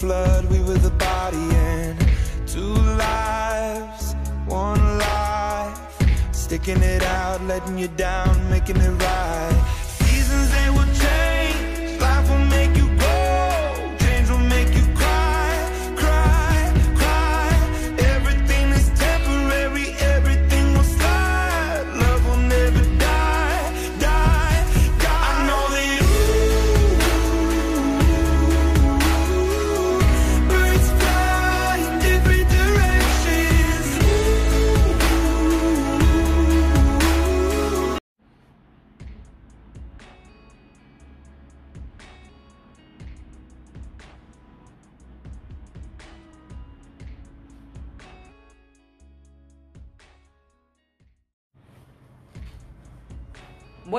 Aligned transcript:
flood, 0.00 0.50
we 0.50 0.58
were 0.60 0.78
the 0.78 0.90
body. 0.92 1.36
And 1.36 1.98
two 2.46 2.74
lives, 3.06 4.14
one 4.46 4.98
life. 4.98 5.78
Sticking 6.32 6.82
it 6.82 7.02
out, 7.02 7.42
letting 7.44 7.78
you 7.78 7.88
down, 7.88 8.32
making 8.50 8.78
it 8.78 8.94
right. 9.02 9.59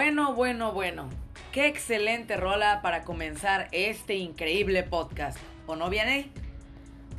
Bueno, 0.04 0.34
bueno, 0.34 0.72
bueno. 0.72 1.10
Qué 1.52 1.68
excelente 1.68 2.36
rola 2.36 2.82
para 2.82 3.04
comenzar 3.04 3.68
este 3.72 4.16
increíble 4.16 4.82
podcast. 4.82 5.38
¿O 5.68 5.76
no 5.76 5.92
viene? 5.92 6.32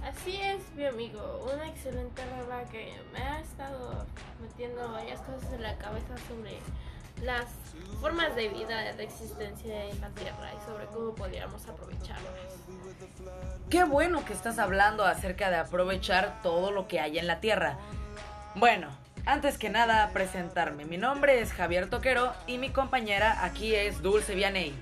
Así 0.02 0.40
es, 0.40 0.58
mi 0.74 0.84
amigo. 0.86 1.48
Una 1.54 1.68
excelente 1.68 2.22
rola 2.40 2.64
que 2.72 2.92
me 3.12 3.20
ha 3.20 3.38
estado 3.38 4.04
metiendo 4.40 4.90
varias 4.90 5.20
cosas 5.20 5.52
en 5.52 5.62
la 5.62 5.78
cabeza 5.78 6.16
sobre 6.26 6.58
las 7.24 7.46
formas 8.00 8.34
de 8.34 8.48
vida, 8.48 8.92
de 8.94 9.04
existencia 9.04 9.84
en 9.84 10.00
la 10.00 10.08
Tierra 10.08 10.50
y 10.52 10.66
sobre 10.68 10.86
cómo 10.86 11.14
podríamos 11.14 11.64
aprovecharlas. 11.68 12.34
Qué 13.70 13.84
bueno 13.84 14.24
que 14.24 14.32
estás 14.32 14.58
hablando 14.58 15.04
acerca 15.04 15.50
de 15.50 15.58
aprovechar 15.58 16.42
todo 16.42 16.72
lo 16.72 16.88
que 16.88 16.98
hay 16.98 17.20
en 17.20 17.28
la 17.28 17.38
Tierra. 17.38 17.78
Bueno, 18.56 18.88
antes 19.24 19.58
que 19.58 19.70
nada, 19.70 20.10
presentarme. 20.12 20.84
Mi 20.84 20.96
nombre 20.96 21.40
es 21.40 21.52
Javier 21.52 21.88
Toquero 21.88 22.32
y 22.46 22.58
mi 22.58 22.70
compañera 22.70 23.44
aquí 23.44 23.74
es 23.74 24.02
Dulce 24.02 24.34
Vianey. 24.34 24.74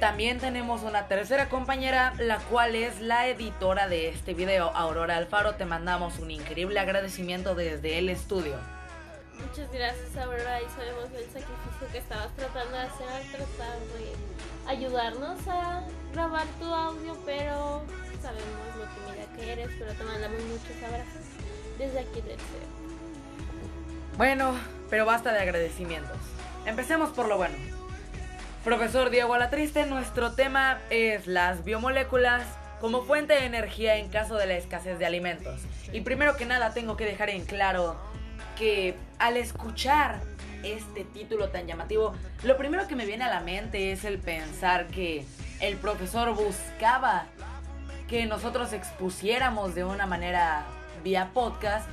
También 0.00 0.38
tenemos 0.38 0.82
una 0.82 1.06
tercera 1.06 1.48
compañera, 1.48 2.14
la 2.18 2.38
cual 2.38 2.74
es 2.74 3.00
la 3.00 3.28
editora 3.28 3.88
de 3.88 4.08
este 4.08 4.34
video, 4.34 4.70
Aurora 4.70 5.16
Alfaro. 5.16 5.54
Te 5.54 5.64
mandamos 5.64 6.18
un 6.18 6.30
increíble 6.30 6.80
agradecimiento 6.80 7.54
desde 7.54 7.98
el 7.98 8.08
estudio. 8.08 8.56
Muchas 9.34 9.70
gracias, 9.72 10.16
Aurora, 10.16 10.60
y 10.60 10.64
sabemos 10.70 11.06
el 11.06 11.24
sacrificio 11.24 11.88
que 11.92 11.98
estabas 11.98 12.34
tratando 12.36 12.76
de 12.76 12.82
hacer 12.82 13.08
al 13.08 13.22
tratar 13.30 13.78
de 13.78 14.68
ayudarnos 14.68 15.48
a 15.48 15.82
grabar 16.12 16.46
tu 16.58 16.66
audio, 16.66 17.16
pero 17.24 17.82
sabemos 18.22 18.76
lo 18.76 18.84
tímida 18.94 19.36
que 19.36 19.52
eres, 19.52 19.70
pero 19.78 19.92
te 19.92 20.04
mandamos 20.04 20.42
muchos 20.44 20.82
abrazos 20.82 21.24
desde 21.78 21.98
aquí 22.00 22.20
del 22.20 22.38
cielo. 22.38 22.83
Bueno, 24.16 24.54
pero 24.90 25.04
basta 25.04 25.32
de 25.32 25.40
agradecimientos. 25.40 26.16
Empecemos 26.66 27.10
por 27.10 27.26
lo 27.28 27.36
bueno. 27.36 27.56
Profesor 28.62 29.10
Diego 29.10 29.34
Alatriste, 29.34 29.86
nuestro 29.86 30.32
tema 30.32 30.78
es 30.88 31.26
las 31.26 31.64
biomoléculas 31.64 32.46
como 32.80 33.02
fuente 33.02 33.34
de 33.34 33.44
energía 33.44 33.96
en 33.96 34.08
caso 34.08 34.36
de 34.36 34.46
la 34.46 34.54
escasez 34.54 35.00
de 35.00 35.06
alimentos. 35.06 35.62
Y 35.92 36.02
primero 36.02 36.36
que 36.36 36.46
nada 36.46 36.72
tengo 36.72 36.96
que 36.96 37.04
dejar 37.04 37.28
en 37.28 37.44
claro 37.44 37.96
que 38.56 38.94
al 39.18 39.36
escuchar 39.36 40.20
este 40.62 41.04
título 41.04 41.48
tan 41.48 41.66
llamativo, 41.66 42.14
lo 42.44 42.56
primero 42.56 42.86
que 42.86 42.94
me 42.94 43.06
viene 43.06 43.24
a 43.24 43.30
la 43.30 43.40
mente 43.40 43.90
es 43.90 44.04
el 44.04 44.18
pensar 44.18 44.86
que 44.86 45.26
el 45.60 45.76
profesor 45.76 46.32
buscaba 46.34 47.26
que 48.08 48.26
nosotros 48.26 48.72
expusiéramos 48.74 49.74
de 49.74 49.82
una 49.82 50.06
manera 50.06 50.66
vía 51.02 51.30
podcast 51.34 51.88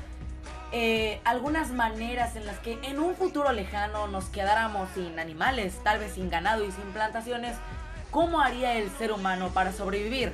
eh, 0.73 1.19
algunas 1.25 1.71
maneras 1.71 2.37
en 2.37 2.45
las 2.45 2.57
que 2.59 2.79
en 2.83 2.99
un 2.99 3.15
futuro 3.15 3.51
lejano 3.51 4.07
nos 4.07 4.25
quedáramos 4.25 4.89
sin 4.93 5.19
animales, 5.19 5.75
tal 5.83 5.99
vez 5.99 6.13
sin 6.13 6.29
ganado 6.29 6.63
y 6.63 6.71
sin 6.71 6.85
plantaciones, 6.93 7.57
¿cómo 8.09 8.39
haría 8.39 8.75
el 8.75 8.89
ser 8.91 9.11
humano 9.11 9.49
para 9.49 9.73
sobrevivir? 9.73 10.33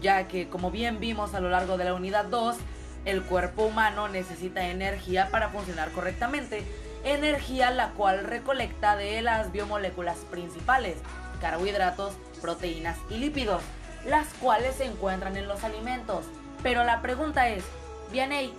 Ya 0.00 0.26
que, 0.26 0.48
como 0.48 0.70
bien 0.70 1.00
vimos 1.00 1.34
a 1.34 1.40
lo 1.40 1.50
largo 1.50 1.76
de 1.76 1.84
la 1.84 1.94
unidad 1.94 2.24
2, 2.24 2.56
el 3.04 3.22
cuerpo 3.22 3.64
humano 3.64 4.08
necesita 4.08 4.66
energía 4.68 5.28
para 5.30 5.50
funcionar 5.50 5.90
correctamente, 5.90 6.64
energía 7.04 7.70
la 7.70 7.90
cual 7.90 8.24
recolecta 8.24 8.96
de 8.96 9.20
las 9.20 9.52
biomoléculas 9.52 10.16
principales, 10.30 10.96
carbohidratos, 11.42 12.14
proteínas 12.40 12.96
y 13.10 13.18
lípidos, 13.18 13.62
las 14.06 14.28
cuales 14.34 14.76
se 14.76 14.86
encuentran 14.86 15.36
en 15.36 15.46
los 15.46 15.62
alimentos. 15.62 16.24
Pero 16.62 16.84
la 16.84 17.02
pregunta 17.02 17.48
es, 17.48 17.64
Vianey, 18.10 18.54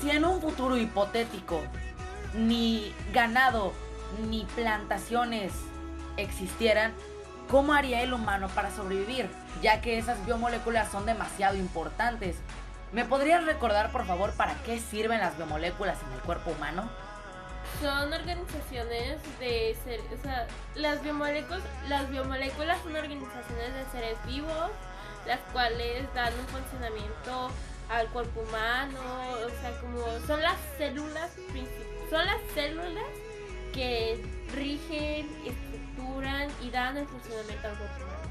si 0.00 0.10
en 0.10 0.24
un 0.24 0.40
futuro 0.40 0.76
hipotético 0.76 1.60
ni 2.34 2.92
ganado 3.12 3.72
ni 4.28 4.44
plantaciones 4.56 5.52
existieran, 6.16 6.92
¿cómo 7.50 7.74
haría 7.74 8.02
el 8.02 8.12
humano 8.12 8.48
para 8.48 8.74
sobrevivir? 8.74 9.28
Ya 9.62 9.80
que 9.80 9.98
esas 9.98 10.24
biomoléculas 10.26 10.90
son 10.90 11.06
demasiado 11.06 11.56
importantes. 11.56 12.36
¿Me 12.92 13.04
podrías 13.04 13.44
recordar, 13.44 13.90
por 13.90 14.06
favor, 14.06 14.32
para 14.34 14.54
qué 14.62 14.78
sirven 14.78 15.18
las 15.18 15.36
biomoléculas 15.36 15.98
en 16.06 16.12
el 16.12 16.20
cuerpo 16.20 16.50
humano? 16.52 16.88
Son 17.80 18.12
organizaciones 18.12 19.18
de 19.40 19.76
ser, 19.84 20.00
o 20.16 20.22
sea, 20.22 20.46
las 20.76 21.02
biomoléculas, 21.02 21.62
las 21.88 22.08
biomoléculas 22.08 22.78
son 22.82 22.94
organizaciones 22.94 23.74
de 23.74 23.84
seres 23.90 24.18
vivos, 24.26 24.70
las 25.26 25.40
cuales 25.52 26.06
dan 26.14 26.32
un 26.38 26.46
funcionamiento 26.46 27.50
al 27.88 28.08
cuerpo 28.08 28.40
humano, 28.40 29.00
o 29.44 29.60
sea, 29.60 29.80
como 29.80 29.98
son 30.26 30.42
las 30.42 30.56
células 30.78 31.30
son 32.10 32.26
las 32.26 32.40
células 32.54 33.04
que 33.72 34.22
rigen, 34.54 35.28
estructuran 35.44 36.48
y 36.62 36.70
dan 36.70 36.96
el 36.96 37.06
funcionamiento 37.06 37.68
al 37.68 37.76
cuerpo 37.76 37.96
humano. 37.96 38.28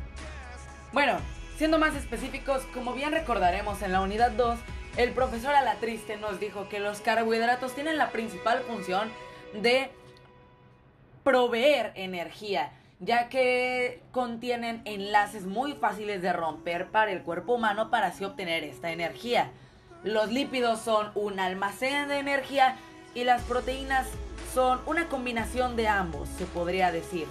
Bueno, 0.93 1.17
siendo 1.57 1.79
más 1.79 1.95
específicos, 1.95 2.63
como 2.73 2.93
bien 2.93 3.11
recordaremos 3.11 3.81
en 3.81 3.91
la 3.91 4.01
unidad 4.01 4.31
2, 4.31 4.59
el 4.97 5.11
profesor 5.11 5.55
Alatriste 5.55 6.17
nos 6.17 6.39
dijo 6.39 6.69
que 6.69 6.79
los 6.79 7.01
carbohidratos 7.01 7.73
tienen 7.73 7.97
la 7.97 8.11
principal 8.11 8.61
función 8.61 9.11
de 9.53 9.89
proveer 11.23 11.91
energía, 11.95 12.71
ya 12.99 13.29
que 13.29 14.01
contienen 14.11 14.81
enlaces 14.85 15.45
muy 15.45 15.73
fáciles 15.73 16.21
de 16.21 16.33
romper 16.33 16.87
para 16.87 17.11
el 17.11 17.23
cuerpo 17.23 17.53
humano 17.55 17.89
para 17.89 18.07
así 18.07 18.23
obtener 18.23 18.63
esta 18.63 18.91
energía. 18.91 19.51
Los 20.03 20.31
lípidos 20.31 20.79
son 20.81 21.11
un 21.15 21.39
almacén 21.39 22.07
de 22.07 22.19
energía 22.19 22.77
y 23.15 23.23
las 23.23 23.41
proteínas 23.43 24.07
son 24.53 24.81
una 24.85 25.07
combinación 25.07 25.75
de 25.75 25.87
ambos, 25.87 26.29
se 26.37 26.45
podría 26.45 26.91
decir, 26.91 27.27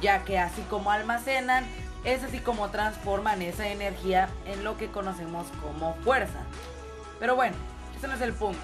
ya 0.00 0.24
que 0.24 0.38
así 0.38 0.62
como 0.62 0.90
almacenan, 0.90 1.64
es 2.04 2.22
así 2.22 2.38
como 2.38 2.70
transforman 2.70 3.42
esa 3.42 3.68
energía 3.68 4.28
en 4.46 4.64
lo 4.64 4.76
que 4.76 4.88
conocemos 4.88 5.46
como 5.62 5.94
fuerza. 5.96 6.40
Pero 7.18 7.36
bueno, 7.36 7.56
ese 7.96 8.06
no 8.06 8.14
es 8.14 8.20
el 8.20 8.32
punto. 8.32 8.60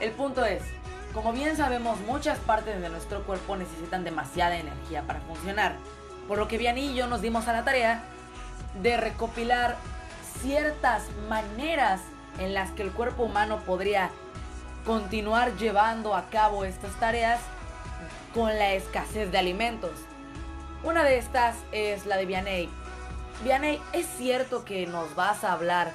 El 0.00 0.12
punto 0.12 0.44
es, 0.44 0.62
como 1.12 1.32
bien 1.32 1.56
sabemos, 1.56 1.98
muchas 2.00 2.38
partes 2.38 2.80
de 2.80 2.88
nuestro 2.88 3.22
cuerpo 3.24 3.56
necesitan 3.56 4.04
demasiada 4.04 4.56
energía 4.56 5.02
para 5.02 5.20
funcionar. 5.20 5.76
Por 6.28 6.38
lo 6.38 6.46
que 6.46 6.58
Vianney 6.58 6.90
y 6.90 6.94
yo 6.94 7.06
nos 7.06 7.20
dimos 7.20 7.48
a 7.48 7.52
la 7.52 7.64
tarea 7.64 8.02
de 8.80 8.96
recopilar 8.96 9.76
ciertas 10.40 11.04
maneras 11.28 12.00
en 12.38 12.54
las 12.54 12.70
que 12.70 12.82
el 12.82 12.92
cuerpo 12.92 13.24
humano 13.24 13.60
podría 13.66 14.10
continuar 14.86 15.56
llevando 15.56 16.14
a 16.14 16.30
cabo 16.30 16.64
estas 16.64 16.92
tareas 17.00 17.40
con 18.32 18.56
la 18.58 18.72
escasez 18.72 19.32
de 19.32 19.38
alimentos. 19.38 19.92
Una 20.84 21.04
de 21.04 21.18
estas 21.18 21.56
es 21.72 22.06
la 22.06 22.16
de 22.16 22.26
Vianney. 22.26 22.68
Vianney, 23.42 23.80
¿es 23.92 24.06
cierto 24.06 24.64
que 24.64 24.86
nos 24.86 25.14
vas 25.14 25.44
a 25.44 25.52
hablar 25.52 25.92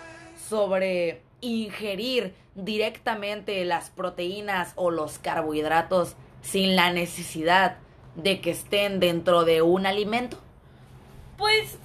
sobre 0.49 1.24
ingerir 1.41 2.33
directamente 2.55 3.63
las 3.65 3.89
proteínas 3.89 4.73
o 4.75 4.91
los 4.91 5.19
carbohidratos 5.19 6.15
sin 6.41 6.75
la 6.75 6.91
necesidad 6.91 7.77
de 8.15 8.41
que 8.41 8.51
estén 8.51 8.99
dentro 8.99 9.43
de 9.43 9.61
un 9.61 9.85
alimento? 9.85 10.37
Pues 11.37 11.77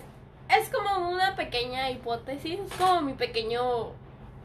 es 0.48 0.68
como 0.68 1.10
una 1.10 1.36
pequeña 1.36 1.90
hipótesis, 1.90 2.58
es 2.60 2.72
como 2.76 3.02
mi 3.02 3.14
pequeño 3.14 3.92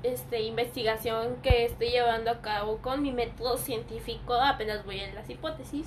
este, 0.04 0.42
investigación 0.42 1.38
que 1.42 1.66
estoy 1.66 1.90
llevando 1.90 2.32
a 2.32 2.42
cabo 2.42 2.78
con 2.78 3.02
mi 3.02 3.12
método 3.12 3.58
científico, 3.58 4.34
apenas 4.34 4.86
voy 4.86 5.00
en 5.00 5.16
las 5.16 5.30
hipótesis, 5.30 5.86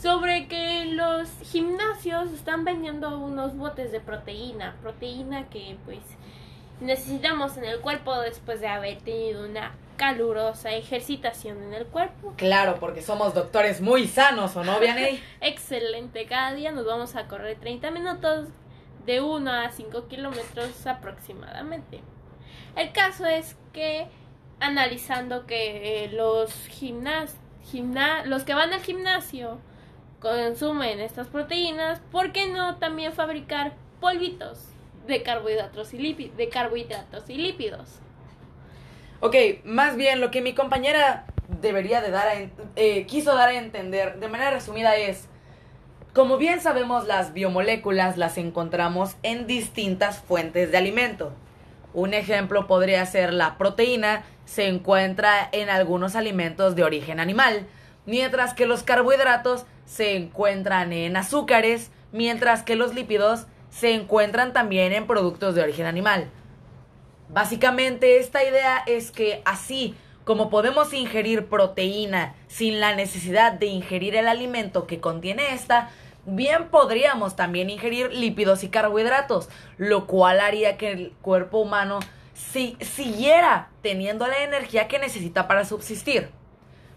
sobre 0.00 0.48
que 0.48 0.86
los 0.86 1.28
gimnasios 1.42 2.32
están 2.32 2.64
vendiendo 2.64 3.18
unos 3.18 3.56
botes 3.56 3.92
de 3.92 4.00
proteína, 4.00 4.76
proteína 4.80 5.48
que 5.50 5.76
pues 5.84 5.98
necesitamos 6.80 7.56
en 7.56 7.64
el 7.64 7.80
cuerpo 7.80 8.18
después 8.20 8.60
de 8.60 8.68
haber 8.68 8.98
tenido 8.98 9.44
una 9.44 9.74
calurosa 9.96 10.72
ejercitación 10.72 11.62
en 11.62 11.74
el 11.74 11.86
cuerpo. 11.86 12.32
Claro, 12.36 12.76
porque 12.80 13.02
somos 13.02 13.34
doctores 13.34 13.80
muy 13.80 14.06
sanos, 14.06 14.56
¿o 14.56 14.64
no, 14.64 14.80
Vianey? 14.80 15.22
Excelente, 15.40 16.24
cada 16.24 16.54
día 16.54 16.72
nos 16.72 16.86
vamos 16.86 17.16
a 17.16 17.28
correr 17.28 17.58
30 17.60 17.90
minutos 17.90 18.48
de 19.04 19.20
1 19.20 19.52
a 19.52 19.70
5 19.70 20.08
kilómetros 20.08 20.86
aproximadamente. 20.86 22.00
El 22.76 22.92
caso 22.92 23.26
es 23.26 23.56
que 23.72 24.06
analizando 24.58 25.46
que 25.46 26.04
eh, 26.04 26.08
los 26.12 26.52
gimnas, 26.68 27.36
los 28.24 28.44
que 28.44 28.54
van 28.54 28.72
al 28.72 28.80
gimnasio 28.80 29.58
consumen 30.20 31.00
estas 31.00 31.28
proteínas, 31.28 32.00
¿por 32.10 32.32
qué 32.32 32.48
no 32.48 32.76
también 32.76 33.12
fabricar 33.12 33.74
polvitos 34.00 34.70
de 35.10 35.22
carbohidratos 35.22 35.92
y, 35.92 36.32
de 36.36 36.48
carbohidratos 36.48 37.28
y 37.28 37.34
lípidos? 37.34 38.00
Ok, 39.20 39.36
más 39.64 39.96
bien 39.96 40.20
lo 40.20 40.30
que 40.30 40.40
mi 40.40 40.54
compañera 40.54 41.26
debería 41.60 42.00
de 42.00 42.10
dar 42.10 42.28
a, 42.28 42.34
eh, 42.76 43.04
quiso 43.06 43.34
dar 43.34 43.50
a 43.50 43.54
entender 43.54 44.18
de 44.18 44.28
manera 44.28 44.50
resumida 44.50 44.96
es, 44.96 45.28
como 46.14 46.38
bien 46.38 46.60
sabemos 46.60 47.06
las 47.06 47.34
biomoléculas 47.34 48.16
las 48.16 48.38
encontramos 48.38 49.16
en 49.22 49.46
distintas 49.46 50.18
fuentes 50.20 50.72
de 50.72 50.78
alimento. 50.78 51.32
Un 51.92 52.14
ejemplo 52.14 52.66
podría 52.66 53.04
ser 53.04 53.32
la 53.32 53.58
proteína, 53.58 54.24
se 54.44 54.66
encuentra 54.66 55.48
en 55.52 55.68
algunos 55.70 56.16
alimentos 56.16 56.74
de 56.74 56.84
origen 56.84 57.20
animal, 57.20 57.66
mientras 58.06 58.54
que 58.54 58.66
los 58.66 58.82
carbohidratos 58.82 59.66
se 59.84 60.16
encuentran 60.16 60.92
en 60.92 61.16
azúcares, 61.16 61.90
mientras 62.12 62.62
que 62.62 62.76
los 62.76 62.94
lípidos 62.94 63.46
se 63.70 63.94
encuentran 63.94 64.52
también 64.52 64.92
en 64.92 65.06
productos 65.06 65.54
de 65.54 65.62
origen 65.62 65.86
animal. 65.86 66.28
Básicamente 67.28 68.18
esta 68.18 68.44
idea 68.44 68.82
es 68.86 69.10
que 69.10 69.42
así 69.44 69.94
como 70.24 70.50
podemos 70.50 70.92
ingerir 70.92 71.46
proteína 71.48 72.34
sin 72.46 72.78
la 72.78 72.94
necesidad 72.94 73.52
de 73.52 73.66
ingerir 73.66 74.14
el 74.14 74.28
alimento 74.28 74.86
que 74.86 75.00
contiene 75.00 75.54
esta, 75.54 75.90
bien 76.26 76.68
podríamos 76.68 77.36
también 77.36 77.70
ingerir 77.70 78.12
lípidos 78.12 78.62
y 78.62 78.68
carbohidratos, 78.68 79.48
lo 79.78 80.06
cual 80.06 80.40
haría 80.40 80.76
que 80.76 80.92
el 80.92 81.12
cuerpo 81.22 81.58
humano 81.58 82.00
si, 82.34 82.76
siguiera 82.80 83.70
teniendo 83.82 84.26
la 84.26 84.42
energía 84.42 84.88
que 84.88 84.98
necesita 84.98 85.48
para 85.48 85.64
subsistir. 85.64 86.30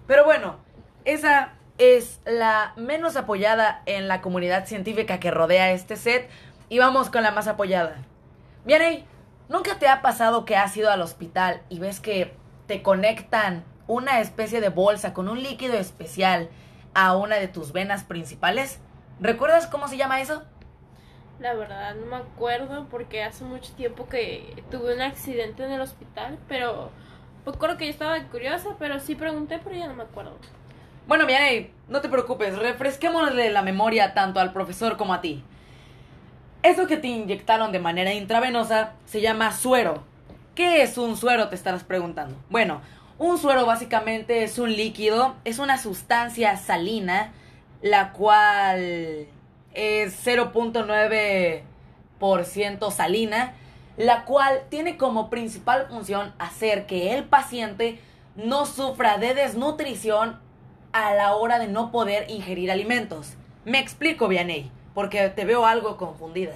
Pero 0.08 0.26
bueno, 0.26 0.58
esa 1.06 1.54
es 1.78 2.20
la 2.26 2.74
menos 2.76 3.16
apoyada 3.16 3.82
en 3.86 4.08
la 4.08 4.22
comunidad 4.22 4.68
científica 4.68 5.20
que 5.20 5.32
rodea 5.32 5.72
este 5.72 5.96
set. 5.96 6.30
Y 6.70 6.80
vamos 6.80 7.10
con 7.10 7.24
la 7.24 7.32
más 7.32 7.48
apoyada. 7.48 7.98
Vianey, 8.66 9.06
¿nunca 9.50 9.78
te 9.80 9.88
ha 9.88 10.02
pasado 10.02 10.46
que 10.46 10.56
has 10.56 10.76
ido 10.78 10.90
al 10.90 11.02
hospital 11.02 11.62
y 11.70 11.80
ves 11.80 12.00
que 12.00 12.34
te 12.68 12.82
conectan 12.82 13.64
una 13.88 14.20
especie 14.22 14.62
de 14.62 14.70
bolsa 14.70 15.14
con 15.14 15.30
un 15.30 15.44
líquido 15.44 15.76
especial 15.76 16.50
a 16.94 17.16
una 17.16 17.36
de 17.36 17.48
tus 17.48 17.74
venas 17.74 18.04
principales? 18.04 18.80
¿Recuerdas 19.20 19.68
cómo 19.68 19.88
se 19.88 19.98
llama 19.98 20.22
eso? 20.22 20.44
La 21.40 21.54
verdad 21.54 21.96
no 21.96 22.06
me 22.06 22.16
acuerdo 22.16 22.88
porque 22.90 23.24
hace 23.24 23.44
mucho 23.44 23.74
tiempo 23.74 24.08
que 24.08 24.64
tuve 24.72 24.96
un 24.96 25.02
accidente 25.02 25.66
en 25.66 25.72
el 25.72 25.82
hospital, 25.82 26.38
pero 26.48 26.90
recuerdo 27.46 27.78
que 27.78 27.86
yo 27.86 27.92
estaba 27.92 28.22
curiosa, 28.30 28.76
pero 28.80 29.00
sí 29.00 29.16
pregunté, 29.16 29.60
pero 29.64 29.76
ya 29.76 29.88
no 29.88 29.96
me 29.96 30.04
acuerdo. 30.04 30.38
Bueno, 31.06 31.26
Vianey, 31.26 31.74
no 31.90 32.00
te 32.00 32.08
preocupes, 32.08 32.58
refresquémosle 32.58 33.50
la 33.50 33.62
memoria 33.62 34.14
tanto 34.14 34.40
al 34.40 34.54
profesor 34.54 34.96
como 34.96 35.14
a 35.14 35.20
ti. 35.20 35.44
Eso 36.64 36.88
que 36.88 36.96
te 36.96 37.08
inyectaron 37.08 37.74
de 37.74 37.80
manera 37.80 38.14
intravenosa 38.14 38.94
se 39.06 39.20
llama 39.20 39.52
suero. 39.52 40.02
¿Qué 40.56 40.82
es 40.82 40.98
un 40.98 41.18
suero? 41.18 41.50
Te 41.50 41.56
estarás 41.56 41.84
preguntando. 41.84 42.38
Bueno, 42.50 42.80
un 43.20 43.38
suero 43.38 43.66
básicamente 43.66 44.46
es 44.46 44.58
un 44.58 44.72
líquido, 44.72 45.36
es 45.44 45.60
una 45.60 45.78
sustancia 45.78 46.56
salina, 46.56 47.34
la 47.82 48.14
cual 48.14 49.28
es 49.74 50.26
0.9% 50.26 52.92
salina, 52.92 53.52
la 53.98 54.24
cual 54.24 54.62
tiene 54.70 54.96
como 54.96 55.30
principal 55.30 55.88
función 55.90 56.34
hacer 56.40 56.86
que 56.86 57.14
el 57.14 57.26
paciente 57.26 58.00
no 58.38 58.66
sufra 58.66 59.18
de 59.18 59.34
desnutrición 59.34 60.40
a 60.94 61.14
la 61.14 61.36
hora 61.36 61.60
de 61.60 61.68
no 61.68 61.92
poder 61.92 62.32
ingerir 62.32 62.72
alimentos. 62.72 63.34
Me 63.66 63.80
explico, 63.80 64.30
Vianey, 64.30 64.72
porque 64.94 65.30
te 65.30 65.46
veo 65.46 65.66
algo 65.66 65.98
confundida. 65.98 66.56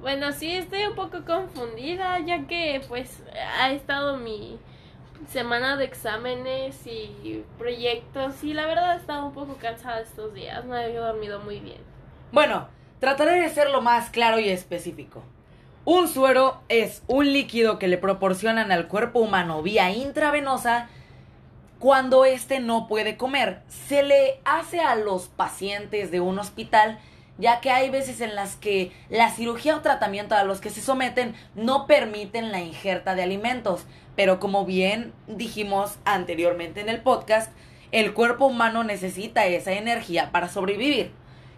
Bueno, 0.00 0.32
sí, 0.32 0.52
estoy 0.52 0.84
un 0.84 0.94
poco 0.94 1.24
confundida, 1.24 2.18
ya 2.20 2.46
que 2.46 2.82
pues 2.88 3.22
ha 3.60 3.70
estado 3.70 4.16
mi 4.16 4.58
semana 5.28 5.76
de 5.76 5.84
exámenes 5.84 6.86
y 6.86 7.44
proyectos 7.58 8.42
y 8.42 8.54
la 8.54 8.66
verdad 8.66 8.96
he 8.96 8.98
estado 8.98 9.26
un 9.26 9.32
poco 9.32 9.56
cansada 9.60 10.00
estos 10.00 10.34
días, 10.34 10.64
no 10.64 10.76
he 10.76 10.92
dormido 10.92 11.38
muy 11.40 11.60
bien. 11.60 11.78
Bueno, 12.32 12.66
trataré 12.98 13.40
de 13.40 13.48
ser 13.48 13.70
lo 13.70 13.80
más 13.80 14.10
claro 14.10 14.40
y 14.40 14.48
específico. 14.48 15.22
Un 15.84 16.08
suero 16.08 16.60
es 16.68 17.02
un 17.06 17.32
líquido 17.32 17.78
que 17.78 17.88
le 17.88 17.98
proporcionan 17.98 18.72
al 18.72 18.88
cuerpo 18.88 19.18
humano 19.18 19.62
vía 19.62 19.90
intravenosa 19.90 20.88
cuando 21.82 22.24
éste 22.24 22.60
no 22.60 22.86
puede 22.86 23.16
comer. 23.16 23.60
Se 23.66 24.04
le 24.04 24.38
hace 24.44 24.78
a 24.78 24.94
los 24.94 25.26
pacientes 25.26 26.12
de 26.12 26.20
un 26.20 26.38
hospital 26.38 27.00
ya 27.38 27.60
que 27.60 27.72
hay 27.72 27.90
veces 27.90 28.20
en 28.20 28.36
las 28.36 28.54
que 28.54 28.92
la 29.08 29.30
cirugía 29.30 29.74
o 29.74 29.80
tratamiento 29.80 30.36
a 30.36 30.44
los 30.44 30.60
que 30.60 30.70
se 30.70 30.80
someten 30.80 31.34
no 31.56 31.88
permiten 31.88 32.52
la 32.52 32.60
injerta 32.60 33.16
de 33.16 33.24
alimentos. 33.24 33.84
Pero 34.14 34.38
como 34.38 34.64
bien 34.64 35.12
dijimos 35.26 35.98
anteriormente 36.04 36.80
en 36.80 36.88
el 36.88 37.00
podcast, 37.00 37.50
el 37.90 38.14
cuerpo 38.14 38.46
humano 38.46 38.84
necesita 38.84 39.46
esa 39.46 39.72
energía 39.72 40.30
para 40.30 40.48
sobrevivir. 40.48 41.10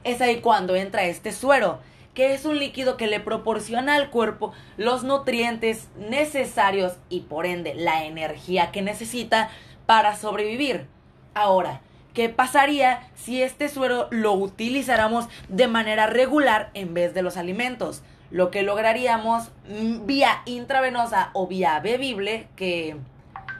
Es 0.04 0.22
ahí 0.22 0.40
cuando 0.40 0.74
entra 0.74 1.04
este 1.04 1.32
suero, 1.32 1.80
que 2.14 2.32
es 2.32 2.46
un 2.46 2.58
líquido 2.58 2.96
que 2.96 3.08
le 3.08 3.20
proporciona 3.20 3.96
al 3.96 4.08
cuerpo 4.08 4.52
los 4.78 5.04
nutrientes 5.04 5.88
necesarios 5.98 6.94
y 7.10 7.20
por 7.20 7.44
ende 7.44 7.74
la 7.74 8.06
energía 8.06 8.70
que 8.70 8.80
necesita 8.80 9.50
para 9.86 10.16
sobrevivir. 10.16 10.86
Ahora, 11.34 11.80
¿qué 12.12 12.28
pasaría 12.28 13.08
si 13.14 13.42
este 13.42 13.68
suero 13.68 14.08
lo 14.10 14.32
utilizáramos 14.32 15.28
de 15.48 15.68
manera 15.68 16.06
regular 16.06 16.70
en 16.74 16.94
vez 16.94 17.14
de 17.14 17.22
los 17.22 17.36
alimentos? 17.36 18.02
Lo 18.30 18.50
que 18.50 18.62
lograríamos 18.62 19.50
mm, 19.68 20.06
vía 20.06 20.42
intravenosa 20.46 21.30
o 21.34 21.46
vía 21.46 21.78
bebible, 21.80 22.48
que 22.56 22.96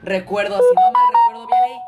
recuerdo, 0.03 0.57
si 0.57 0.75
no 0.75 0.91
mal 0.91 1.07
recuerdo 1.13 1.47
bien 1.47 1.63
ahí, 1.63 1.79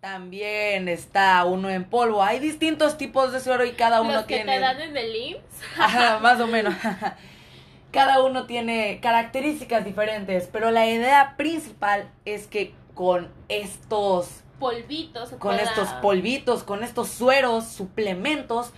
también 0.00 0.88
está 0.88 1.44
uno 1.44 1.70
en 1.70 1.84
polvo. 1.84 2.22
Hay 2.22 2.38
distintos 2.38 2.98
tipos 2.98 3.32
de 3.32 3.40
suero 3.40 3.64
y 3.64 3.72
cada 3.72 4.02
uno 4.02 4.12
¿Los 4.12 4.24
que 4.24 4.36
tiene. 4.36 4.54
te 4.54 4.60
dan 4.60 4.80
en 4.80 4.96
el 4.96 5.16
IMSS? 5.16 5.40
Ajá, 5.78 6.18
más 6.18 6.40
o 6.40 6.46
menos. 6.46 6.74
Cada 7.90 8.22
uno 8.22 8.46
tiene 8.46 8.98
características 9.00 9.84
diferentes, 9.84 10.48
pero 10.52 10.72
la 10.72 10.84
idea 10.84 11.34
principal 11.36 12.10
es 12.24 12.48
que 12.48 12.74
con 12.94 13.30
estos 13.48 14.42
polvitos, 14.58 15.30
con 15.38 15.58
estos 15.58 15.88
polvitos, 15.94 16.62
con 16.62 16.84
estos 16.84 17.08
sueros, 17.08 17.66
suplementos, 17.66 18.72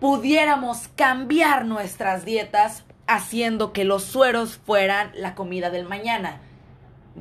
pudiéramos 0.00 0.88
cambiar 0.88 1.64
nuestras 1.64 2.24
dietas 2.24 2.84
haciendo 3.06 3.72
que 3.72 3.84
los 3.84 4.04
sueros 4.04 4.58
fueran 4.64 5.10
la 5.14 5.34
comida 5.34 5.70
del 5.70 5.86
mañana, 5.88 6.40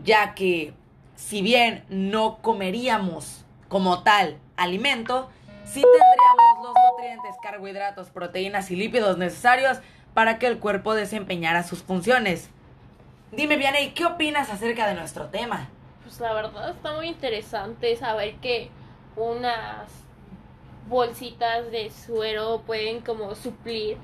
ya 0.03 0.33
que 0.33 0.74
si 1.15 1.41
bien 1.41 1.86
no 1.89 2.38
comeríamos 2.41 3.45
como 3.69 4.03
tal 4.03 4.38
alimento, 4.55 5.29
sí 5.65 5.81
tendríamos 5.81 6.63
los 6.63 6.75
nutrientes, 6.91 7.36
carbohidratos, 7.41 8.10
proteínas 8.10 8.72
y 8.72 8.75
lípidos 8.75 9.17
necesarios 9.17 9.79
para 10.13 10.38
que 10.38 10.48
el 10.48 10.60
cuerpo 10.60 10.93
desempeñara 10.93 11.63
sus 11.63 11.83
funciones. 11.83 12.50
Dime, 13.31 13.57
Vianey, 13.57 13.93
¿qué 13.93 14.05
opinas 14.05 14.50
acerca 14.50 14.88
de 14.88 14.93
nuestro 14.93 15.27
tema? 15.27 15.69
Pues 16.03 16.19
la 16.19 16.33
verdad 16.33 16.72
está 16.72 16.93
muy 16.93 17.07
interesante 17.07 17.95
saber 17.95 18.36
que 18.36 18.69
unas 19.15 19.89
bolsitas 20.88 21.72
de 21.72 21.91
suero 21.91 22.62
pueden 22.65 23.01
como 23.01 23.36
suplir 23.36 23.98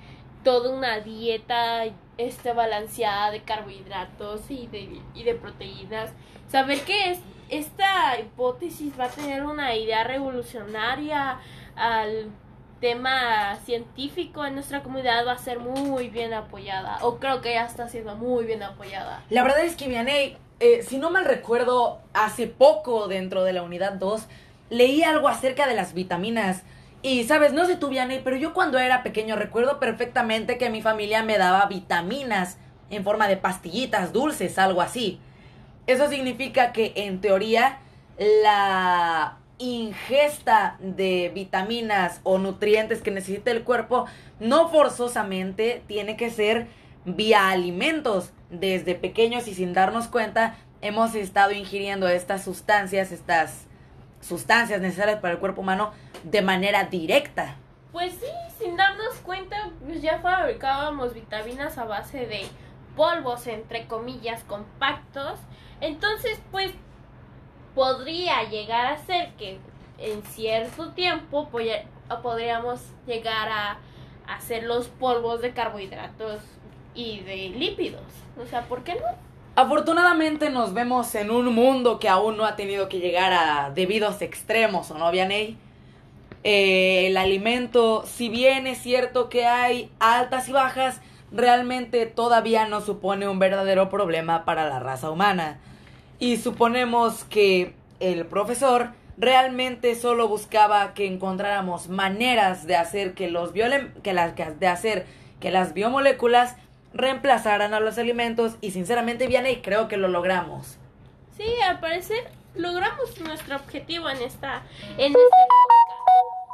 toda 0.43 0.71
una 0.71 0.99
dieta 1.01 1.83
este 2.17 2.53
balanceada 2.53 3.31
de 3.31 3.41
carbohidratos 3.41 4.49
y 4.49 4.67
de, 4.67 5.01
y 5.13 5.23
de 5.23 5.35
proteínas. 5.35 6.11
Saber 6.47 6.81
que 6.81 7.11
es, 7.11 7.19
esta 7.49 8.19
hipótesis 8.19 8.97
va 8.99 9.05
a 9.05 9.09
tener 9.09 9.45
una 9.45 9.75
idea 9.75 10.03
revolucionaria 10.03 11.39
al 11.75 12.29
tema 12.79 13.57
científico 13.65 14.45
en 14.45 14.55
nuestra 14.55 14.83
comunidad 14.83 15.25
va 15.25 15.33
a 15.33 15.37
ser 15.37 15.59
muy 15.59 16.09
bien 16.09 16.33
apoyada. 16.33 16.97
O 17.01 17.19
creo 17.19 17.41
que 17.41 17.53
ya 17.53 17.65
está 17.65 17.87
siendo 17.89 18.15
muy 18.15 18.45
bien 18.45 18.63
apoyada. 18.63 19.23
La 19.29 19.43
verdad 19.43 19.65
es 19.65 19.75
que 19.75 19.87
Vianey, 19.87 20.37
eh, 20.59 20.83
si 20.83 20.97
no 20.97 21.09
mal 21.09 21.25
recuerdo, 21.25 21.99
hace 22.13 22.47
poco 22.47 23.07
dentro 23.07 23.43
de 23.43 23.53
la 23.53 23.63
unidad 23.63 23.93
2 23.93 24.27
leí 24.69 25.03
algo 25.03 25.27
acerca 25.27 25.67
de 25.67 25.75
las 25.75 25.93
vitaminas. 25.93 26.63
Y 27.01 27.23
sabes, 27.23 27.53
no 27.53 27.65
sé 27.65 27.77
tú, 27.77 27.89
Vianey, 27.89 28.21
pero 28.23 28.35
yo 28.35 28.53
cuando 28.53 28.77
era 28.77 29.03
pequeño 29.03 29.35
recuerdo 29.35 29.79
perfectamente 29.79 30.57
que 30.57 30.69
mi 30.69 30.81
familia 30.81 31.23
me 31.23 31.37
daba 31.37 31.65
vitaminas 31.67 32.57
en 32.89 33.03
forma 33.03 33.27
de 33.27 33.37
pastillitas 33.37 34.11
dulces, 34.11 34.57
algo 34.59 34.81
así. 34.81 35.19
Eso 35.87 36.09
significa 36.09 36.71
que 36.73 36.93
en 36.95 37.21
teoría 37.21 37.79
la 38.17 39.37
ingesta 39.59 40.77
de 40.79 41.31
vitaminas 41.33 42.19
o 42.23 42.37
nutrientes 42.37 43.01
que 43.01 43.11
necesita 43.11 43.51
el 43.51 43.63
cuerpo 43.63 44.05
no 44.39 44.69
forzosamente 44.69 45.83
tiene 45.87 46.15
que 46.17 46.29
ser 46.29 46.67
vía 47.05 47.49
alimentos. 47.49 48.31
Desde 48.49 48.95
pequeños 48.95 49.47
y 49.47 49.53
sin 49.53 49.73
darnos 49.73 50.07
cuenta 50.07 50.57
hemos 50.81 51.13
estado 51.15 51.51
ingiriendo 51.51 52.07
estas 52.07 52.43
sustancias, 52.43 53.11
estas 53.11 53.67
sustancias 54.21 54.81
necesarias 54.81 55.19
para 55.19 55.33
el 55.33 55.39
cuerpo 55.39 55.61
humano 55.61 55.91
de 56.23 56.41
manera 56.41 56.85
directa. 56.85 57.55
Pues 57.91 58.13
sí, 58.13 58.27
sin 58.63 58.75
darnos 58.75 59.15
cuenta, 59.23 59.71
pues 59.85 60.01
ya 60.01 60.19
fabricábamos 60.19 61.13
vitaminas 61.13 61.77
a 61.77 61.85
base 61.85 62.25
de 62.25 62.41
polvos, 62.95 63.47
entre 63.47 63.87
comillas, 63.87 64.43
compactos. 64.43 65.39
Entonces, 65.81 66.39
pues 66.51 66.71
podría 67.75 68.43
llegar 68.43 68.87
a 68.87 68.97
ser 68.97 69.31
que 69.33 69.59
en 69.97 70.23
cierto 70.23 70.91
tiempo 70.91 71.49
podríamos 72.21 72.81
llegar 73.05 73.49
a 73.49 73.77
hacer 74.27 74.63
los 74.63 74.87
polvos 74.87 75.41
de 75.41 75.53
carbohidratos 75.53 76.41
y 76.99 77.19
de 77.21 77.49
lípidos. 77.57 78.01
O 78.41 78.45
sea, 78.45 78.63
¿por 78.65 78.83
qué 78.83 78.95
no? 78.95 79.01
Afortunadamente 79.55 80.49
nos 80.49 80.73
vemos 80.73 81.15
en 81.15 81.31
un 81.31 81.53
mundo 81.53 81.99
que 81.99 82.09
aún 82.09 82.37
no 82.37 82.45
ha 82.45 82.55
tenido 82.55 82.89
que 82.89 82.99
llegar 82.99 83.33
a 83.33 83.71
debidos 83.71 84.21
extremos, 84.21 84.91
¿o 84.91 84.97
no, 84.97 85.11
Vianey? 85.11 85.57
Eh, 86.43 87.07
el 87.07 87.17
alimento, 87.17 88.03
si 88.05 88.29
bien 88.29 88.67
es 88.67 88.77
cierto 88.79 89.29
que 89.29 89.45
hay 89.45 89.91
altas 89.99 90.47
y 90.47 90.53
bajas, 90.53 91.01
realmente 91.31 92.05
todavía 92.05 92.67
no 92.67 92.81
supone 92.81 93.27
un 93.27 93.39
verdadero 93.39 93.89
problema 93.89 94.45
para 94.45 94.67
la 94.69 94.79
raza 94.79 95.09
humana. 95.09 95.59
Y 96.19 96.37
suponemos 96.37 97.23
que 97.25 97.73
el 97.99 98.25
profesor 98.25 98.89
realmente 99.17 99.95
solo 99.95 100.29
buscaba 100.29 100.93
que 100.93 101.05
encontráramos 101.05 101.89
maneras 101.89 102.65
de 102.65 102.77
hacer 102.77 103.13
que 103.13 103.29
los 103.29 103.51
que 104.03 104.13
las 104.13 104.35
de 104.35 104.67
hacer 104.67 105.05
que 105.41 105.51
las 105.51 105.73
biomoléculas 105.73 106.55
reemplazaran 106.93 107.73
a 107.73 107.79
los 107.79 107.97
alimentos 107.97 108.55
y 108.61 108.71
sinceramente 108.71 109.27
Vianey 109.27 109.61
creo 109.61 109.87
que 109.87 109.97
lo 109.97 110.07
logramos. 110.07 110.77
Sí, 111.37 111.45
al 111.61 111.79
parecer 111.79 112.29
logramos 112.55 113.19
nuestro 113.21 113.55
objetivo 113.55 114.09
en 114.09 114.21
esta 114.21 114.63
en 114.97 115.13
este 115.13 115.19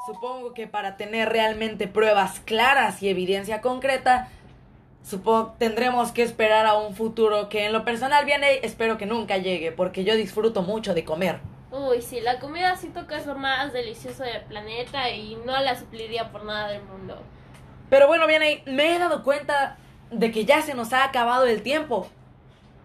Supongo 0.05 0.53
que 0.53 0.67
para 0.67 0.97
tener 0.97 1.29
realmente 1.29 1.87
pruebas 1.87 2.39
claras 2.41 3.01
y 3.01 3.09
evidencia 3.09 3.61
concreta, 3.61 4.29
supongo 5.03 5.55
tendremos 5.57 6.11
que 6.11 6.21
esperar 6.21 6.67
a 6.67 6.77
un 6.77 6.95
futuro 6.95 7.49
que 7.49 7.65
en 7.65 7.73
lo 7.73 7.83
personal 7.83 8.23
Vianey 8.25 8.59
espero 8.61 8.99
que 8.99 9.07
nunca 9.07 9.37
llegue 9.37 9.71
porque 9.71 10.03
yo 10.03 10.15
disfruto 10.15 10.61
mucho 10.61 10.93
de 10.93 11.03
comer. 11.03 11.39
Uy, 11.71 12.01
sí, 12.03 12.21
la 12.21 12.39
comida 12.39 12.75
sí 12.75 12.89
toca 12.89 13.17
es 13.17 13.25
lo 13.25 13.35
más 13.35 13.73
delicioso 13.73 14.23
del 14.23 14.41
planeta 14.43 15.09
y 15.09 15.35
no 15.43 15.59
la 15.59 15.75
supliría 15.75 16.31
por 16.31 16.45
nada 16.45 16.67
del 16.67 16.83
mundo. 16.83 17.17
Pero 17.89 18.07
bueno, 18.07 18.27
Vianey, 18.27 18.61
me 18.67 18.95
he 18.95 18.99
dado 18.99 19.23
cuenta 19.23 19.77
de 20.11 20.31
que 20.31 20.45
ya 20.45 20.61
se 20.61 20.73
nos 20.73 20.93
ha 20.93 21.03
acabado 21.03 21.45
el 21.45 21.61
tiempo. 21.61 22.07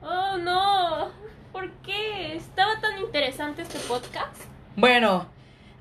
Oh, 0.03 0.37
no. 0.39 1.11
¿Por 1.53 1.71
qué? 1.83 2.37
¿Estaba 2.37 2.81
tan 2.81 2.99
interesante 3.01 3.63
este 3.63 3.79
podcast? 3.81 4.37
Bueno, 4.77 5.27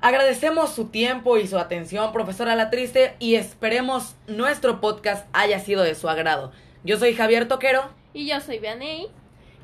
agradecemos 0.00 0.70
su 0.74 0.86
tiempo 0.88 1.38
y 1.38 1.46
su 1.46 1.58
atención, 1.58 2.12
profesora 2.12 2.54
La 2.56 2.70
Triste, 2.70 3.14
y 3.18 3.36
esperemos 3.36 4.16
nuestro 4.26 4.80
podcast 4.80 5.26
haya 5.32 5.58
sido 5.60 5.82
de 5.82 5.94
su 5.94 6.08
agrado. 6.08 6.52
Yo 6.84 6.98
soy 6.98 7.14
Javier 7.14 7.48
Toquero. 7.48 7.90
Y 8.12 8.26
yo 8.26 8.40
soy 8.40 8.58
Vianey. 8.58 9.08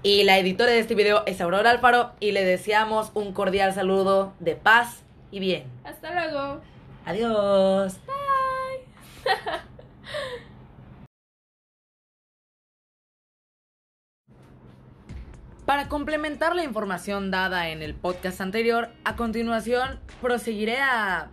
Y 0.03 0.25
la 0.25 0.39
editora 0.39 0.71
de 0.71 0.79
este 0.79 0.95
video 0.95 1.25
es 1.27 1.41
Aurora 1.41 1.71
Alfaro 1.71 2.13
y 2.21 2.33
le 2.33 2.45
deseamos 2.45 3.11
un 3.15 3.33
cordial 3.33 3.75
saludo 3.75 4.35
de 4.39 4.55
paz 4.55 5.03
y 5.31 5.41
bien. 5.41 5.65
Hasta 5.85 6.13
luego. 6.13 6.61
Adiós. 7.05 7.97
Bye. 8.07 9.33
Para 15.67 15.89
complementar 15.89 16.55
la 16.55 16.63
información 16.63 17.33
dada 17.33 17.71
en 17.71 17.83
el 17.83 17.97
podcast 17.97 18.41
anterior, 18.41 18.91
a 19.03 19.17
continuación 19.17 19.99
proseguiré 20.23 20.79
a 20.79 21.29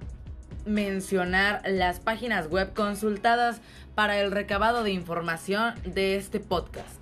mencionar 0.65 1.61
las 1.67 1.99
páginas 1.99 2.49
web 2.49 2.73
consultadas 2.73 3.61
para 3.93 4.19
el 4.19 4.31
recabado 4.31 4.83
de 4.83 4.89
información 4.91 5.75
de 5.85 6.15
este 6.15 6.39
podcast. 6.39 6.99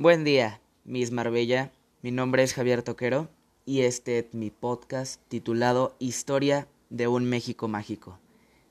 Buen 0.00 0.22
día, 0.22 0.60
Miss 0.84 1.10
Marbella. 1.10 1.72
Mi 2.02 2.12
nombre 2.12 2.44
es 2.44 2.54
Javier 2.54 2.84
Toquero 2.84 3.28
y 3.66 3.80
este 3.80 4.20
es 4.20 4.32
mi 4.32 4.52
podcast 4.52 5.20
titulado 5.26 5.96
Historia 5.98 6.68
de 6.88 7.08
un 7.08 7.24
México 7.24 7.66
Mágico. 7.66 8.16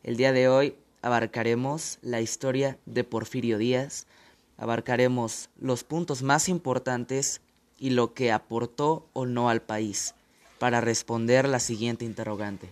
El 0.03 0.15
día 0.15 0.31
de 0.31 0.47
hoy 0.47 0.77
abarcaremos 1.01 1.99
la 2.01 2.21
historia 2.21 2.79
de 2.85 3.03
Porfirio 3.03 3.57
Díaz, 3.57 4.07
abarcaremos 4.55 5.49
los 5.59 5.83
puntos 5.83 6.23
más 6.23 6.47
importantes 6.47 7.41
y 7.77 7.89
lo 7.89 8.13
que 8.13 8.31
aportó 8.31 9.09
o 9.11 9.25
no 9.25 9.49
al 9.49 9.61
país 9.61 10.15
para 10.59 10.79
responder 10.79 11.45
la 11.49 11.59
siguiente 11.59 12.05
interrogante. 12.05 12.69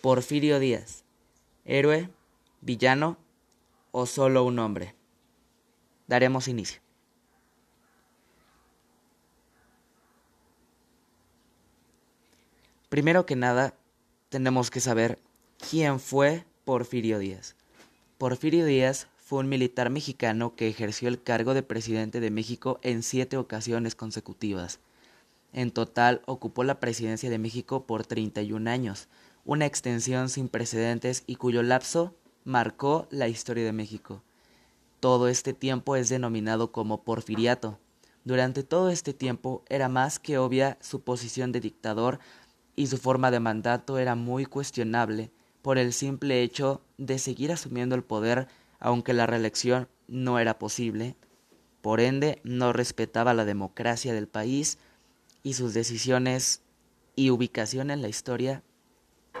Porfirio 0.00 0.60
Díaz, 0.60 1.04
héroe, 1.66 2.08
villano 2.62 3.18
o 3.90 4.06
solo 4.06 4.44
un 4.44 4.60
hombre. 4.60 4.94
Daremos 6.06 6.48
inicio. 6.48 6.80
Primero 12.92 13.24
que 13.24 13.36
nada, 13.36 13.72
tenemos 14.28 14.70
que 14.70 14.78
saber 14.78 15.18
quién 15.70 15.98
fue 15.98 16.44
Porfirio 16.66 17.18
Díaz. 17.18 17.56
Porfirio 18.18 18.66
Díaz 18.66 19.06
fue 19.16 19.38
un 19.38 19.48
militar 19.48 19.88
mexicano 19.88 20.54
que 20.56 20.68
ejerció 20.68 21.08
el 21.08 21.22
cargo 21.22 21.54
de 21.54 21.62
presidente 21.62 22.20
de 22.20 22.30
México 22.30 22.78
en 22.82 23.02
siete 23.02 23.38
ocasiones 23.38 23.94
consecutivas. 23.94 24.78
En 25.54 25.70
total 25.70 26.20
ocupó 26.26 26.64
la 26.64 26.80
presidencia 26.80 27.30
de 27.30 27.38
México 27.38 27.86
por 27.86 28.04
31 28.04 28.68
años, 28.68 29.08
una 29.46 29.64
extensión 29.64 30.28
sin 30.28 30.50
precedentes 30.50 31.24
y 31.26 31.36
cuyo 31.36 31.62
lapso 31.62 32.14
marcó 32.44 33.06
la 33.08 33.26
historia 33.26 33.64
de 33.64 33.72
México. 33.72 34.22
Todo 35.00 35.28
este 35.28 35.54
tiempo 35.54 35.96
es 35.96 36.10
denominado 36.10 36.72
como 36.72 37.04
porfiriato. 37.04 37.78
Durante 38.24 38.62
todo 38.62 38.90
este 38.90 39.14
tiempo 39.14 39.64
era 39.68 39.88
más 39.88 40.20
que 40.20 40.38
obvia 40.38 40.78
su 40.80 41.00
posición 41.00 41.50
de 41.50 41.60
dictador 41.60 42.20
y 42.76 42.86
su 42.86 42.98
forma 42.98 43.30
de 43.30 43.40
mandato 43.40 43.98
era 43.98 44.14
muy 44.14 44.46
cuestionable 44.46 45.30
por 45.62 45.78
el 45.78 45.92
simple 45.92 46.42
hecho 46.42 46.82
de 46.98 47.18
seguir 47.18 47.52
asumiendo 47.52 47.94
el 47.94 48.02
poder 48.02 48.48
aunque 48.80 49.12
la 49.12 49.26
reelección 49.26 49.88
no 50.08 50.40
era 50.40 50.58
posible. 50.58 51.16
Por 51.82 52.00
ende, 52.00 52.40
no 52.42 52.72
respetaba 52.72 53.32
la 53.32 53.44
democracia 53.44 54.12
del 54.12 54.26
país 54.26 54.78
y 55.44 55.54
sus 55.54 55.72
decisiones 55.72 56.62
y 57.14 57.30
ubicación 57.30 57.90
en 57.90 58.02
la 58.02 58.08
historia 58.08 58.62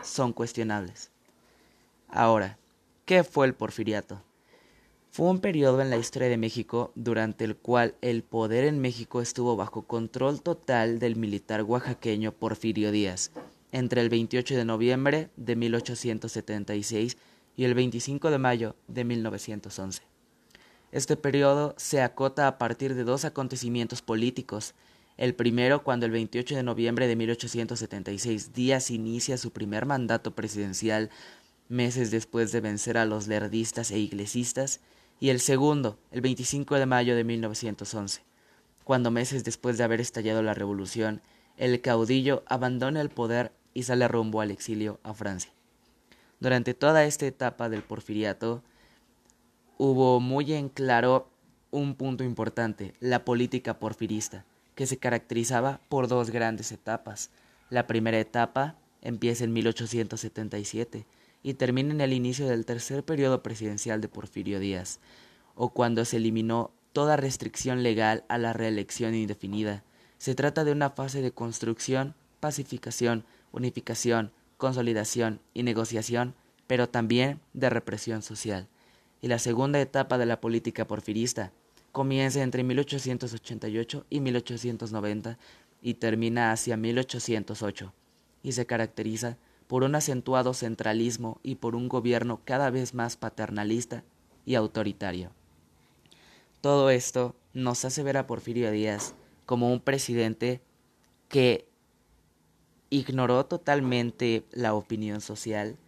son 0.02 0.32
cuestionables. 0.32 1.10
Ahora, 2.08 2.58
¿qué 3.04 3.24
fue 3.24 3.46
el 3.46 3.54
porfiriato? 3.54 4.22
Fue 5.14 5.28
un 5.28 5.40
periodo 5.40 5.82
en 5.82 5.90
la 5.90 5.98
historia 5.98 6.30
de 6.30 6.38
México 6.38 6.90
durante 6.94 7.44
el 7.44 7.54
cual 7.54 7.94
el 8.00 8.22
poder 8.22 8.64
en 8.64 8.80
México 8.80 9.20
estuvo 9.20 9.56
bajo 9.56 9.82
control 9.82 10.40
total 10.40 10.98
del 10.98 11.16
militar 11.16 11.64
oaxaqueño 11.64 12.32
Porfirio 12.32 12.90
Díaz, 12.90 13.30
entre 13.72 14.00
el 14.00 14.08
28 14.08 14.56
de 14.56 14.64
noviembre 14.64 15.28
de 15.36 15.54
1876 15.54 17.18
y 17.58 17.64
el 17.64 17.74
25 17.74 18.30
de 18.30 18.38
mayo 18.38 18.74
de 18.88 19.04
1911. 19.04 20.00
Este 20.92 21.18
periodo 21.18 21.74
se 21.76 22.00
acota 22.00 22.48
a 22.48 22.56
partir 22.56 22.94
de 22.94 23.04
dos 23.04 23.26
acontecimientos 23.26 24.00
políticos. 24.00 24.72
El 25.18 25.34
primero, 25.34 25.84
cuando 25.84 26.06
el 26.06 26.12
28 26.12 26.56
de 26.56 26.62
noviembre 26.62 27.06
de 27.06 27.16
1876 27.16 28.54
Díaz 28.54 28.90
inicia 28.90 29.36
su 29.36 29.50
primer 29.50 29.84
mandato 29.84 30.30
presidencial, 30.30 31.10
meses 31.68 32.10
después 32.10 32.50
de 32.50 32.62
vencer 32.62 32.96
a 32.96 33.04
los 33.04 33.26
lerdistas 33.26 33.90
e 33.90 33.98
iglesistas, 33.98 34.80
y 35.22 35.30
el 35.30 35.38
segundo, 35.38 36.00
el 36.10 36.20
25 36.20 36.74
de 36.74 36.86
mayo 36.86 37.14
de 37.14 37.22
1911, 37.22 38.22
cuando 38.82 39.12
meses 39.12 39.44
después 39.44 39.78
de 39.78 39.84
haber 39.84 40.00
estallado 40.00 40.42
la 40.42 40.52
revolución, 40.52 41.22
el 41.56 41.80
caudillo 41.80 42.42
abandona 42.46 43.00
el 43.00 43.08
poder 43.08 43.52
y 43.72 43.84
sale 43.84 44.08
rumbo 44.08 44.40
al 44.40 44.50
exilio 44.50 44.98
a 45.04 45.14
Francia. 45.14 45.52
Durante 46.40 46.74
toda 46.74 47.04
esta 47.04 47.24
etapa 47.24 47.68
del 47.68 47.84
porfiriato 47.84 48.64
hubo 49.78 50.18
muy 50.18 50.54
en 50.54 50.68
claro 50.68 51.28
un 51.70 51.94
punto 51.94 52.24
importante, 52.24 52.92
la 52.98 53.24
política 53.24 53.78
porfirista, 53.78 54.44
que 54.74 54.88
se 54.88 54.96
caracterizaba 54.96 55.78
por 55.88 56.08
dos 56.08 56.30
grandes 56.30 56.72
etapas. 56.72 57.30
La 57.70 57.86
primera 57.86 58.18
etapa 58.18 58.74
empieza 59.02 59.44
en 59.44 59.52
1877 59.52 61.06
y 61.42 61.54
termina 61.54 61.92
en 61.92 62.00
el 62.00 62.12
inicio 62.12 62.46
del 62.46 62.64
tercer 62.64 63.04
periodo 63.04 63.42
presidencial 63.42 64.00
de 64.00 64.08
Porfirio 64.08 64.60
Díaz, 64.60 65.00
o 65.54 65.70
cuando 65.70 66.04
se 66.04 66.18
eliminó 66.18 66.70
toda 66.92 67.16
restricción 67.16 67.82
legal 67.82 68.24
a 68.28 68.38
la 68.38 68.52
reelección 68.52 69.14
indefinida. 69.14 69.82
Se 70.18 70.34
trata 70.34 70.64
de 70.64 70.72
una 70.72 70.90
fase 70.90 71.20
de 71.22 71.32
construcción, 71.32 72.14
pacificación, 72.40 73.24
unificación, 73.50 74.32
consolidación 74.56 75.40
y 75.54 75.62
negociación, 75.62 76.34
pero 76.66 76.88
también 76.88 77.40
de 77.54 77.70
represión 77.70 78.22
social. 78.22 78.68
Y 79.20 79.28
la 79.28 79.38
segunda 79.38 79.80
etapa 79.80 80.18
de 80.18 80.26
la 80.26 80.40
política 80.40 80.86
porfirista 80.86 81.52
comienza 81.90 82.42
entre 82.42 82.62
1888 82.62 84.06
y 84.08 84.20
1890 84.20 85.38
y 85.82 85.94
termina 85.94 86.52
hacia 86.52 86.76
1808, 86.76 87.92
y 88.42 88.52
se 88.52 88.66
caracteriza 88.66 89.36
por 89.72 89.84
un 89.84 89.94
acentuado 89.94 90.52
centralismo 90.52 91.40
y 91.42 91.54
por 91.54 91.76
un 91.76 91.88
gobierno 91.88 92.42
cada 92.44 92.68
vez 92.68 92.92
más 92.92 93.16
paternalista 93.16 94.04
y 94.44 94.54
autoritario. 94.54 95.30
Todo 96.60 96.90
esto 96.90 97.34
nos 97.54 97.86
hace 97.86 98.02
ver 98.02 98.18
a 98.18 98.26
Porfirio 98.26 98.70
Díaz 98.70 99.14
como 99.46 99.72
un 99.72 99.80
presidente 99.80 100.60
que 101.30 101.66
ignoró 102.90 103.46
totalmente 103.46 104.44
la 104.50 104.74
opinión 104.74 105.22
social 105.22 105.78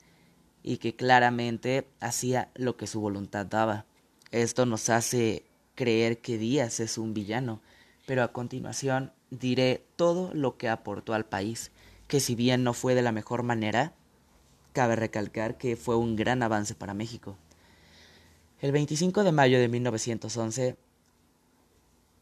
y 0.62 0.79
que 0.79 0.97
claramente 0.97 1.87
hacía 2.01 2.49
lo 2.55 2.79
que 2.79 2.87
su 2.87 3.03
voluntad 3.03 3.44
daba. 3.44 3.85
Esto 4.31 4.64
nos 4.64 4.88
hace 4.88 5.44
creer 5.75 6.23
que 6.23 6.38
Díaz 6.38 6.81
es 6.81 6.97
un 6.97 7.12
villano, 7.12 7.61
pero 8.07 8.23
a 8.23 8.33
continuación 8.33 9.12
diré 9.29 9.85
todo 9.97 10.33
lo 10.33 10.57
que 10.57 10.70
aportó 10.70 11.12
al 11.12 11.27
país 11.27 11.70
que 12.09 12.21
si 12.21 12.35
bien 12.35 12.64
no 12.64 12.75
fue 12.75 12.95
de 12.95 13.03
la 13.03 13.12
mejor 13.12 13.43
manera, 13.43 13.95
cabe 14.73 14.97
recalcar 14.97 15.57
que 15.57 15.77
fue 15.77 15.97
un 15.97 16.17
gran 16.17 16.43
avance 16.43 16.75
para 16.75 16.95
México. 16.95 17.37
El 18.61 18.73
25 18.73 19.25
de 19.25 19.33
mayo 19.33 19.59
de 19.59 19.69
1911, 19.69 20.77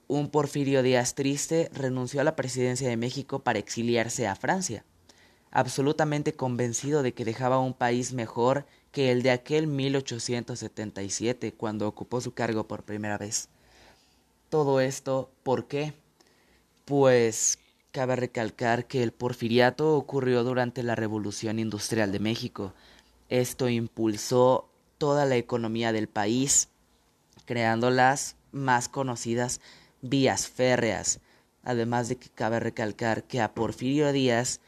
un 0.08 0.28
Porfirio 0.28 0.82
Díaz 0.82 1.14
triste 1.14 1.70
renunció 1.72 2.20
a 2.20 2.24
la 2.24 2.36
presidencia 2.36 2.88
de 2.88 2.96
México 2.96 3.38
para 3.38 3.58
exiliarse 3.58 4.26
a 4.26 4.36
Francia, 4.36 4.84
absolutamente 5.50 6.34
convencido 6.34 7.02
de 7.02 7.14
que 7.14 7.24
dejaba 7.24 7.58
un 7.58 7.74
país 7.74 8.12
mejor 8.12 8.66
que 8.90 9.10
el 9.10 9.22
de 9.22 9.30
aquel 9.30 9.66
1877 9.66 11.54
cuando 11.54 11.88
ocupó 11.88 12.20
su 12.20 12.34
cargo 12.34 12.68
por 12.68 12.82
primera 12.82 13.16
vez. 13.16 13.48
Todo 14.50 14.80
esto, 14.80 15.30
¿por 15.42 15.66
qué? 15.66 15.94
Pues 16.84 17.58
Cabe 17.92 18.16
recalcar 18.16 18.86
que 18.86 19.02
el 19.02 19.12
porfiriato 19.12 19.94
ocurrió 19.96 20.44
durante 20.44 20.82
la 20.82 20.94
Revolución 20.94 21.58
Industrial 21.58 22.10
de 22.10 22.20
México. 22.20 22.72
Esto 23.28 23.68
impulsó 23.68 24.70
toda 24.96 25.26
la 25.26 25.36
economía 25.36 25.92
del 25.92 26.08
país, 26.08 26.70
creando 27.44 27.90
las 27.90 28.36
más 28.50 28.88
conocidas 28.88 29.60
vías 30.00 30.48
férreas. 30.48 31.20
Además 31.64 32.08
de 32.08 32.16
que 32.16 32.30
cabe 32.30 32.60
recalcar 32.60 33.24
que 33.24 33.42
a 33.42 33.52
Porfirio 33.52 34.10
Díaz 34.10 34.60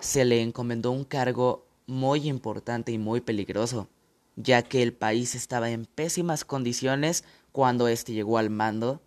se 0.00 0.24
le 0.24 0.40
encomendó 0.40 0.90
un 0.90 1.04
cargo 1.04 1.66
muy 1.86 2.26
importante 2.26 2.92
y 2.92 2.98
muy 2.98 3.20
peligroso, 3.20 3.88
ya 4.36 4.62
que 4.62 4.82
el 4.82 4.94
país 4.94 5.34
estaba 5.34 5.68
en 5.68 5.84
pésimas 5.84 6.46
condiciones 6.46 7.24
cuando 7.52 7.88
éste 7.88 8.14
llegó 8.14 8.38
al 8.38 8.48
mando 8.48 9.02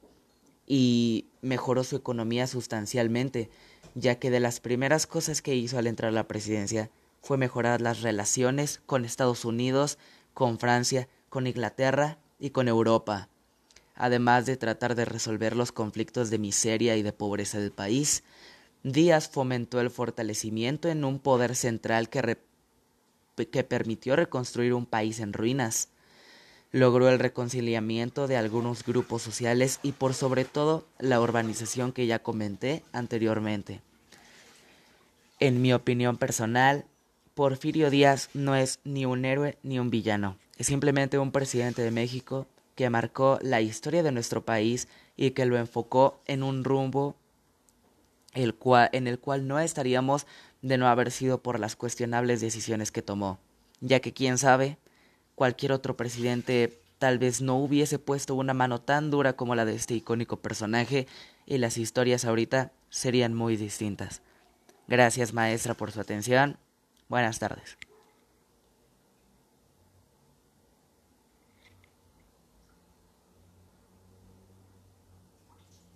y 0.67 1.29
mejoró 1.41 1.85
su 1.85 1.95
economía 1.95 2.45
sustancialmente, 2.45 3.49
ya 3.95 4.19
que 4.19 4.29
de 4.29 4.41
las 4.41 4.59
primeras 4.59 5.07
cosas 5.07 5.41
que 5.41 5.55
hizo 5.55 5.77
al 5.79 5.87
entrar 5.87 6.09
a 6.09 6.15
la 6.15 6.27
presidencia 6.27 6.91
fue 7.21 7.37
mejorar 7.37 7.81
las 7.81 8.01
relaciones 8.01 8.81
con 8.85 9.05
Estados 9.05 9.45
Unidos, 9.45 9.97
con 10.33 10.59
Francia, 10.59 11.07
con 11.29 11.47
Inglaterra 11.47 12.19
y 12.37 12.51
con 12.51 12.67
Europa, 12.67 13.29
además 13.95 14.45
de 14.45 14.57
tratar 14.57 14.93
de 14.93 15.05
resolver 15.05 15.55
los 15.55 15.71
conflictos 15.71 16.29
de 16.29 16.37
miseria 16.37 16.97
y 16.97 17.01
de 17.01 17.13
pobreza 17.13 17.59
del 17.59 17.71
país. 17.71 18.23
Díaz 18.83 19.29
fomentó 19.29 19.79
el 19.81 19.89
fortalecimiento 19.89 20.89
en 20.89 21.03
un 21.03 21.19
poder 21.19 21.55
central 21.55 22.09
que, 22.09 22.37
que 23.49 23.63
permitió 23.63 24.15
reconstruir 24.15 24.73
un 24.73 24.85
país 24.85 25.19
en 25.19 25.33
ruinas 25.33 25.89
logró 26.71 27.09
el 27.09 27.19
reconciliamiento 27.19 28.27
de 28.27 28.37
algunos 28.37 28.83
grupos 28.83 29.21
sociales 29.21 29.79
y 29.83 29.93
por 29.93 30.13
sobre 30.13 30.45
todo 30.45 30.85
la 30.99 31.21
urbanización 31.21 31.91
que 31.91 32.07
ya 32.07 32.19
comenté 32.19 32.83
anteriormente. 32.91 33.81
En 35.39 35.61
mi 35.61 35.73
opinión 35.73 36.17
personal, 36.17 36.85
Porfirio 37.35 37.89
Díaz 37.89 38.29
no 38.33 38.55
es 38.55 38.79
ni 38.83 39.05
un 39.05 39.23
héroe 39.23 39.57
ni 39.63 39.79
un 39.79 39.89
villano, 39.89 40.37
es 40.57 40.67
simplemente 40.67 41.19
un 41.19 41.31
presidente 41.31 41.83
de 41.83 41.91
México 41.91 42.47
que 42.75 42.89
marcó 42.89 43.39
la 43.41 43.61
historia 43.61 44.03
de 44.03 44.11
nuestro 44.11 44.43
país 44.43 44.87
y 45.15 45.31
que 45.31 45.45
lo 45.45 45.57
enfocó 45.57 46.21
en 46.25 46.43
un 46.43 46.63
rumbo 46.63 47.15
en 48.33 49.07
el 49.07 49.19
cual 49.19 49.47
no 49.47 49.59
estaríamos 49.59 50.27
de 50.61 50.77
no 50.77 50.87
haber 50.87 51.11
sido 51.11 51.41
por 51.41 51.59
las 51.59 51.75
cuestionables 51.75 52.41
decisiones 52.41 52.91
que 52.91 53.01
tomó, 53.01 53.39
ya 53.79 53.99
que 53.99 54.13
quién 54.13 54.37
sabe, 54.37 54.77
cualquier 55.37 55.71
otro 55.71 55.95
presidente 55.95 56.81
tal 56.97 57.19
vez 57.19 57.41
no 57.41 57.57
hubiese 57.57 57.99
puesto 57.99 58.33
una 58.33 58.55
mano 58.55 58.81
tan 58.81 59.11
dura 59.11 59.33
como 59.33 59.53
la 59.53 59.65
de 59.65 59.75
este 59.75 59.93
icónico 59.93 60.37
personaje 60.37 61.05
y 61.45 61.59
las 61.59 61.77
historias 61.77 62.25
ahorita 62.25 62.71
serían 62.89 63.35
muy 63.35 63.55
distintas. 63.55 64.23
Gracias 64.87 65.33
maestra 65.33 65.75
por 65.75 65.91
su 65.91 66.01
atención. 66.01 66.57
Buenas 67.07 67.37
tardes. 67.37 67.77